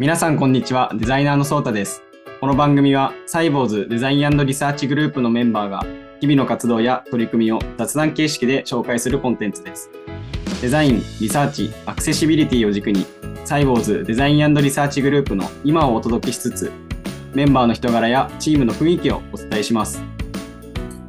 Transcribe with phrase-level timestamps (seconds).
[0.00, 0.90] 皆さんこんにちは。
[0.94, 2.02] デザイナーのソータです。
[2.40, 5.84] この番組はサイボウズデザインリサーチグループのメンバーが
[6.22, 9.90] 日々の活動や取り組みを雑談形式で紹介するコンテンツです。
[10.62, 13.04] デザインリサーチアクセシビリティを軸に
[13.44, 16.72] サイボウズデザインリサーチグループの今をお届けしつつ
[17.34, 20.02] メンバーの人柄やチームの雰囲気をお伝えします。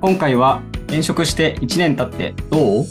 [0.00, 2.86] 今回は転職して1年経ってどう？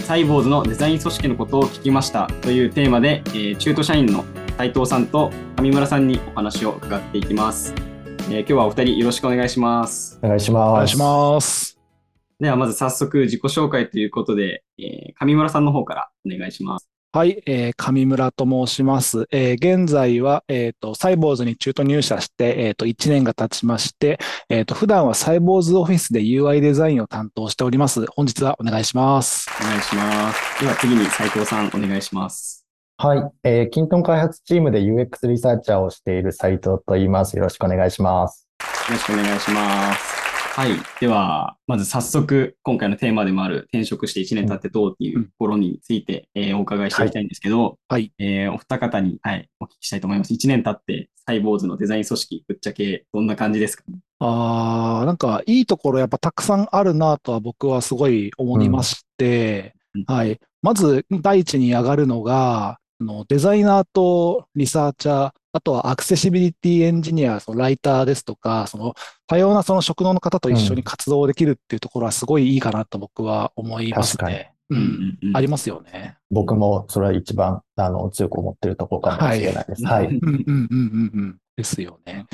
[0.00, 4.24] サイボウズのデザイン組織のことを聞きましたというテーマで、えー、中途社員の
[4.62, 7.74] 斉藤さんと上村さんにお話を伺っていきます。
[8.30, 10.20] えー、今日はお二人よろしくお願いします。
[10.22, 10.70] お願いします。
[10.70, 11.80] お願いします。
[12.38, 16.88] ではまず早速自己紹介ということで、えー、上村さんの方からお願いします。
[17.10, 19.26] はい、えー、上村と申します。
[19.32, 28.06] えー、現在は、えっ、ー、と、サイボーズに中途入社して、えっ、ー、と、1年が経ちまして、えっ、ー、と、普段はサイボーズオフィスで UI デザインを担当しております。
[28.14, 29.50] 本日はお願いします。
[29.60, 30.60] お願いします。
[30.60, 32.61] では次に斉藤さんお願いします。
[33.04, 33.32] はい。
[33.42, 37.36] えー、キントン開発チームで UX リサーチャーをしている斉藤と言います。
[37.36, 38.46] よろしくお願いします。
[38.60, 40.00] よろしくお願いします。
[40.52, 40.76] はい。
[41.00, 48.12] では、まず早速、今回のテーマでもある転職して1年経ってどうっていうところについて、えー、お伺いしていきたいんですけど、はい。
[48.20, 50.32] えー、お二方に、はい、お聞きしたいと思います。
[50.32, 60.38] 1年経って、サイボーズのデザイン組織、ぶっちゃけどんな感じですか、ね、ああ、なんかいいところやっぱたくさんあるなとは僕はすごい思いまして、うん、はい。
[60.62, 68.94] まず第一に上がるのが、のデザイナーとリサーチャー、あとはアクセシビリティエンジニア、そのライターですとか、その
[69.26, 74.52] 多様なその職能の方と一緒に活動できるっていうところはすごいいいかなと僕は思いますね。
[74.70, 76.16] うん、ありますよね。
[76.30, 79.84] 僕もそれは一番あの強く思ってるところかもしれないです。
[79.84, 80.06] はい。
[80.06, 81.38] はい、うんうんうんうんうん。
[81.56, 82.26] ですよね。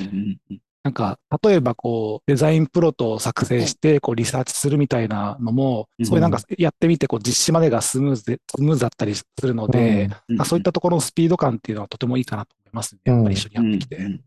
[0.84, 10.08] なんか、例えばこう、デザインプロトを作成して、こう、リサーチするみたいなのも、そういうなんかやってみて、こう、実施までがスムーズで、スムーズだったりするので、
[10.44, 13.00] そういったところのスピード感っていうのはとてもいいかなと思いますね。
[13.04, 14.20] やっぱり一緒にやってきて。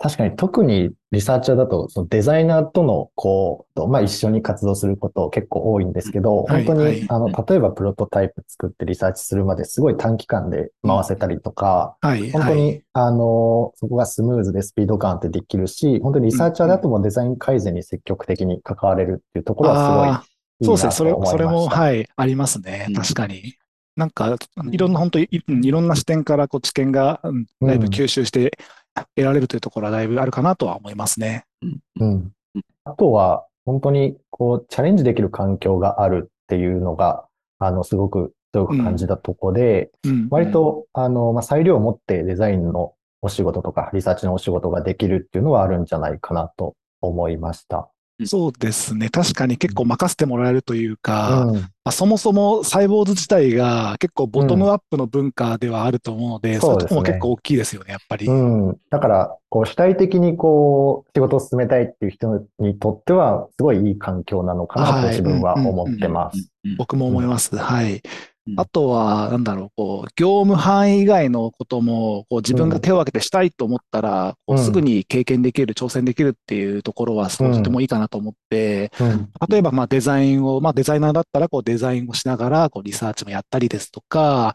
[0.00, 20.22] 確かに特にリサーチャーだと、そのデザイナーとの、こう、まあ一緒に活動すること結構多いんですけど、本当に、あの、例えばプロトタイプ作ってリサーチするまですごい短期間で回せたりとか、本当に、あの、そこがスムーズでスピード感ってできるし、本当にリサーチャーだともデザイン改善に積極的に関われるっていうところは
[20.60, 20.92] すごいそうですね。
[20.92, 22.86] それ、それも、はい、ありますね。
[22.94, 23.54] 確かに。
[23.96, 24.36] なんか、
[24.70, 27.20] いろんな、本当にいろんな視点からこう知見が
[27.60, 28.56] だいぶ吸収して
[29.16, 31.44] 得られるというところはだいぶあるかなとは思いますね。
[32.00, 32.32] うん。
[32.84, 37.26] あとは、本当に、こう、チャレンジできる環境があるっていうのが、
[37.58, 47.90] あの、すごく強く感じたとこで、うん、割と、あの、まあ、裁量を持ってデザインのお仕事とか、リサーチのお仕事ができるっていうのはあるんじゃないかなと思いました。
[48.26, 49.10] そうですね。
[49.10, 58.26] 確かに結構任せてもらえるというか、うん、まあ、そもそもサイボーズ自体が結構ボトムアップの文化ではあると思うので、うん、そういうとこも結構大きいですよね、やっぱり。
[58.26, 58.76] うん。
[58.90, 66.50] だから、こう主体的にこう仕事を進めたいっていう人にとっては、すごいいい環境なのかなと自分は思ってます。
[66.76, 67.56] 僕も思います。
[67.56, 68.02] はい。
[68.56, 78.90] あとは、なんだろう、こう、業務範囲以外のことも、こう、自分が手を挙げてしたいと思ったら、こうすぐに経験できる、挑戦できるっていうところは、とてもいいかなと思って、
[79.48, 84.54] 例えば、まあ、デザインを、まあ、デザイナーだったら、こう、デザインをしながら、こう、リサーチもやったりですとか、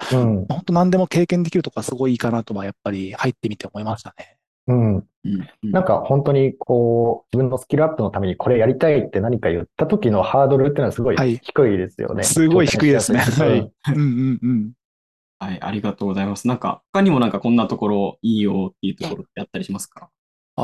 [0.49, 4.37] 本当何でも経験できるとか、すごいいいかなとは、やっぱり入ってみて思いましたね。
[4.67, 5.03] うん。
[5.63, 12.15] なんか本当にこう、自分のスキルアップのためにこれやりたいって何か言った時のハードルっていうのはすごい低いですよね。
[12.15, 13.19] はい、すごい低いですね。
[13.19, 13.49] はい。
[13.95, 14.71] うんうんうん。
[15.39, 16.47] はい、ありがとうございます。
[16.47, 20.09] なんか、他にもなんかこんなところいいよっていうところってあったりしますか？
[20.55, 20.63] あ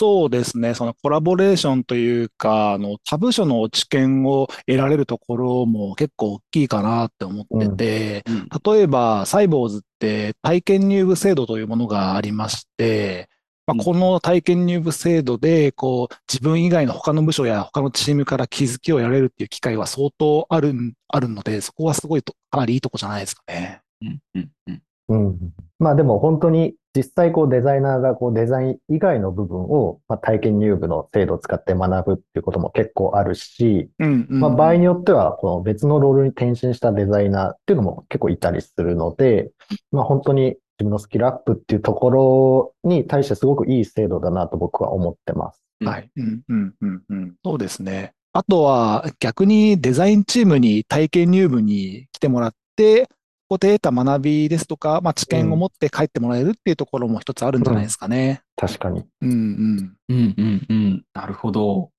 [0.00, 0.72] そうですね。
[0.72, 13.28] そのコラボレーションというか、あの、他部署の知見を得られるところも結構大きいかなって思ってて、うん、例えば、サイボーズって体験入部制度というものがありまして、
[13.66, 20.72] まあ、この体験入部制度で、こう、自分以外の他の部署や他のチームから気づきをやれるっていう機会は相当ある、
[21.08, 23.82] あるので、そこはすごいと、かなりいいとこじゃないですかね。
[24.00, 24.82] うん、うん、うん。
[25.10, 25.38] うん。
[25.78, 33.90] まあでも本当に実際こうデザイナーがこうデザイン以外の部分を、まあ、体験入部の制度を使って学ぶっていうことも結構あるし、
[34.28, 39.50] まあ、場合によってはこの別のロールに転身したデザイナーっていうのも結構いたりするので、
[39.92, 45.62] まあ、本当に自分のスキルアップっていうところに対してすごくいい制度だなと僕は思ってます。
[45.84, 46.10] はい。
[46.16, 47.34] うんうんうんうん。
[47.44, 48.12] そうですね。
[48.32, 53.08] あとは逆にデザインチームに体験入部に来てもらって、こ
[53.50, 58.42] こで得た学びですとか、まあ、知見を持って帰ってもらえるっていうところも一つあるんじゃないですかね。
[58.56, 59.04] うん、確かに。
[59.22, 59.96] うんうん。
[60.08, 61.04] うんうんうん。
[61.12, 61.90] なるほど。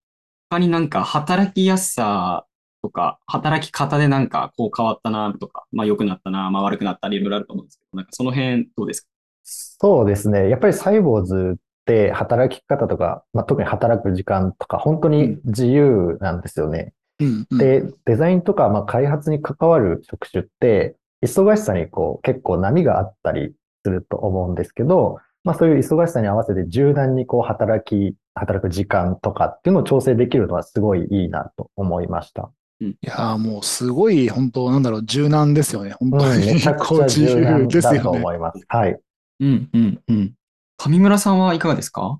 [0.49, 2.45] 他になんか働きやすさ
[2.81, 9.07] とか、働き方でなんかこう変わったなとか、まあ良くなったな、まあ悪くなったりいろいろあると思うんですけど、なんかその辺どうですか？
[9.43, 10.49] そうですね。
[10.49, 16.93] やっぱりサイボーズって働き方とか、まあ、特に働く時間とか、本当に自由なんですよね。
[17.19, 23.53] うんうん、で、デザインとか、まあ、開発に関わる職種って、忙しさにこう結構波があったり
[23.85, 32.51] すると思うんですけど、まあそういう忙しさに合わせて柔軟にこう働き、働く時間とかっていうのを調整できるのはすごいいいなと思いました。
[32.79, 35.91] いやもうすごい本当なんだろう、柔軟ですよね。
[35.99, 38.63] 本当に、うん、めちゃくちゃ柔軟だと思います。
[38.69, 38.99] はい。
[39.39, 40.33] うんうんうん。
[40.77, 42.19] 上村さんはいかがですか？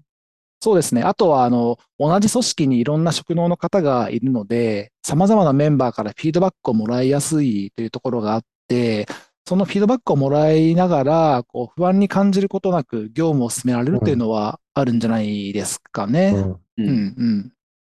[0.64, 1.02] そうですね。
[1.02, 8.48] あとは、あの、同じ組織にいろんな職能の方がいるので、様々なメンバーからフィードバックをもらいやすいというところがあって、
[9.46, 16.34] そのフィードバックをもらいながら、こう、不安に感じることなく業務を進められるというのはあるんじゃないですかね。
[16.36, 17.54] うん、うん、うん。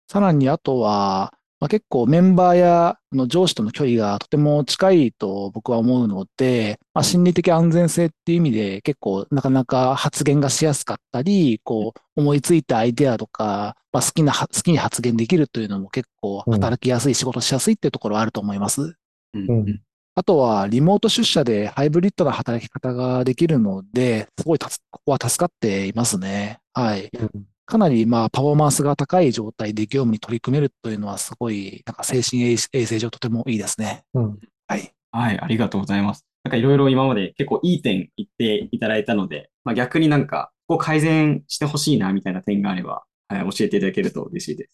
[0.08, 18.94] さらに、あとは、まあ、結構メンバーやの上司との距離がとても近いと僕は思うので、まあ、心理的安全性っていう意味で結構なかなか発言がしやすかったり、こう思いついたアイデアとか、まあ、好きな、好きに発言できるというのも結構働きやすい、仕事しやすいっていうところはあると思います。
[19.32, 19.80] うん、
[20.18, 26.58] あとはリモート出社でハイブリッドな働き方ができるので、すごいここは助かっていますね。
[26.72, 27.10] はい。
[27.12, 27.30] うん
[27.68, 34.04] かなりまあパフォーマンスが高い状態で業務に取り組めるというのはすごいなんか精神衛生上とてもいいですね。
[34.14, 34.92] うん、はい。
[35.10, 36.24] はい、ありがとうございます。
[36.44, 44.70] なんかいろいろ今まで結構いい点言っていただいたので、まあ、逆になんかここ改善してほしいなみたいな点があれば、はい、教えていただけると嬉しいです。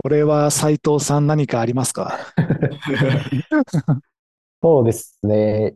[0.00, 2.16] これは斉藤さん何かありますか？
[4.62, 5.74] そうですね。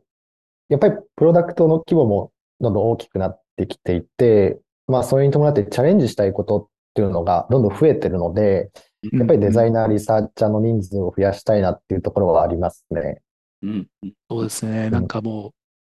[0.68, 8.70] やっぱりプロダクトの規模もどんどん大きくなってきていて、まあ、それに伴ってチャレンジしたいことっていうのがどんどん増えてるので、
[9.12, 13.20] やっぱりデザイナー、リサーチャーの人数を増やしたいなっていうところはありますね。
[13.62, 13.88] うん、
[14.30, 14.90] そうですね。
[14.90, 15.50] なんかもう、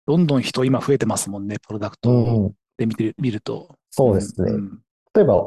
[0.07, 3.77] どんどん人今増えてますもんね、プロダクトで見てみると。
[3.91, 4.53] そうですね。
[5.15, 5.47] 例えば、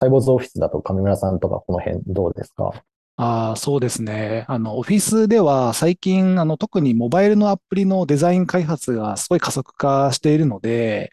[0.00, 2.72] サイボーズオフィスだと上村さんとかこの辺どうですか？
[3.16, 4.44] ああ、そうですね。
[4.48, 11.12] あの、オフィスでは最近、あの、特にモバイルのアプリのデザイン開発がすごい加速化しているので、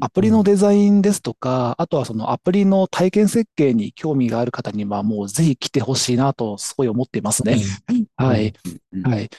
[0.00, 7.56] アプリのデザインですとか、あとはそのアプリの体験設計に興味がある方にはもうぜひ来てほしいなとすごい思っていますね。
[8.16, 8.52] はい。
[9.04, 9.30] はい。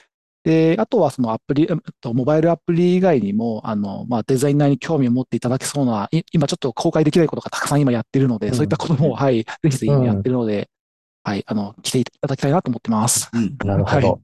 [0.42, 1.68] で、あとはそのアプリ、
[2.14, 10.70] モバイルアプリ以外にも、あの、まあ、デザイナーに興味を持っていただけそうな、今ちょっと公開できないことがたくさん今やってるので、そういったことも、はい、ぜひぜひやってるので、
[11.22, 13.30] はい、あの、来ていただきたいなと思ってます。
[13.64, 14.20] なるほど。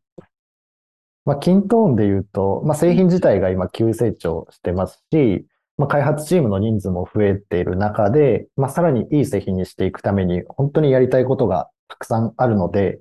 [1.25, 5.45] まあ、キントーンで言うと、まあ、製品自体が今急成長してますし、
[5.77, 13.01] まあ、開発チームの人数も増えている中で、まあ、さらにいい製品にしていくために、本当にやりたいことがたくさんあるので、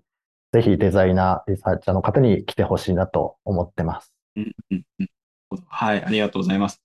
[0.52, 4.14] ぜひデザイナー、リサーチャーの方に来てほしいなと思ってます。
[4.36, 5.10] うんうんうん、
[5.68, 6.82] はい、ありがとうございます。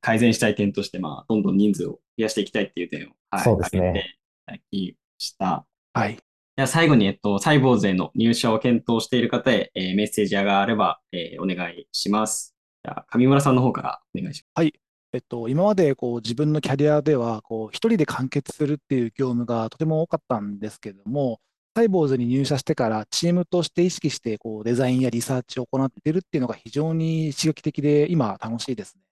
[0.00, 3.80] 改善したい点として、まあ、どんどん人数を増やしていきたいっていう点を、はい、そうですね。
[3.80, 4.12] 挙げてい
[4.46, 5.66] ただきました。
[5.94, 6.18] はい。
[6.58, 12.56] では最後に、えっと、サイボーズへの入社を検討している方へ、えー、メッセージがあれば、えー、お願いします。
[12.84, 14.52] じゃ、上村さんの方からお願いします。
[14.56, 14.74] はい。
[15.12, 21.38] えっと、今までこう自分のキャリアではこう一人で完結するっていう業務がとても多かったんですけども、
[21.76, 29.02] サイボーズに入社してからチームとして意識してこうデザインやリサーチを行っているっていうのが非常に刺激的で今楽しいですね。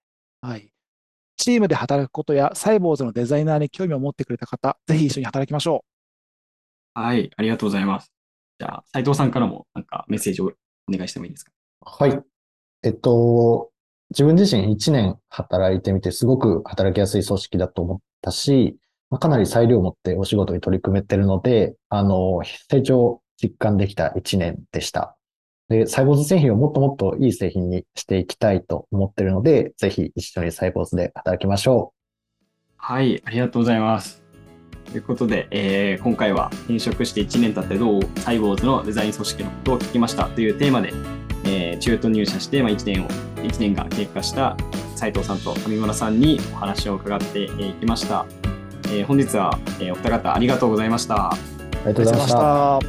[0.41, 0.69] はい。
[1.37, 5.96] チームで働くことやサイボーズのデザイナーに興味を持ってくれた方、ぜひ一緒に働きましょう。
[6.99, 8.11] はい、ありがとうございます。
[8.57, 10.51] じゃあ、斉藤さんからもなんかメッセージをお
[10.91, 11.51] 願いしてもいいですか？
[11.81, 12.19] はい。
[12.81, 13.69] えっと、
[14.09, 18.77] 自分自身1年働いてみて、すごく働きやすい組織だと思ったし、
[19.11, 25.15] まあ、かなり裁量を持ってお仕事に取り組めてるので、あの、成長を実感できた1年でした。
[25.69, 31.97] で、サイボーズ製品をもっともっといい製品にしていきたいと思ってるので、ぜひ一緒にサイボーズで働きましょう。
[32.77, 34.26] はい、ありがとうございます。
[34.91, 40.93] ということで、えー、今回は転職して1年経ってどうサイボーズのデザイン組織のことを聞きましたというテーマで
[41.47, 44.57] えー、中途入社して、まあ、1年を1年が経過した
[44.95, 48.25] 斉藤さんと上村さんにお話を伺っていきました。
[48.85, 51.31] えー、本日は、えー、お二方ありがとうございました。
[51.31, 51.37] あ
[51.85, 52.79] りがとうございました。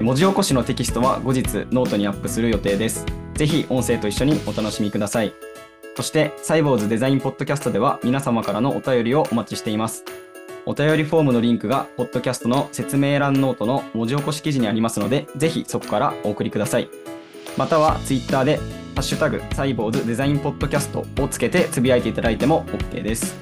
[0.00, 3.04] 文字起こしのテキストは後日ノートにアップする予定です。
[3.34, 5.32] ぜひ音声と一緒にお楽しみください。
[5.96, 10.04] そして、サイボウズデザインポッドキャストでは皆様からのお便りをお待ちしています。
[10.66, 16.88] お便りフォームのリンクが、ポッドキャストの説明欄ノートの文字起こし記事にありますので、ぜひそこからお送りください。
[17.56, 18.56] または Twitter で
[18.94, 23.36] 「ハッシュタグサイボーズデザインポッドキャスト」をつけてつぶやいていただいても OK です。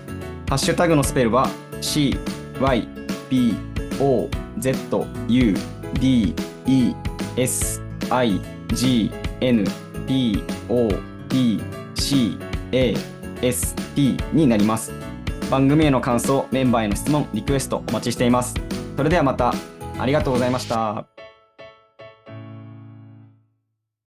[0.48, 1.48] ハッシュタグのスペルは
[1.80, 2.16] C、
[2.60, 2.88] Y、
[3.28, 3.54] B、
[4.00, 5.54] O、Z、U、
[6.00, 6.34] D、
[6.66, 6.94] E、
[7.36, 8.40] S、I、
[8.72, 9.10] G、
[9.40, 9.64] N、
[10.06, 10.88] P、O、
[11.28, 11.60] P、
[11.94, 12.38] C、
[12.72, 12.94] A、
[13.42, 15.07] ST になります。
[15.50, 18.54] 番組への感想、メンバーへの質問、リクエストお待ちしています。
[18.96, 19.52] それではまた、
[19.98, 21.17] ありがとうございました。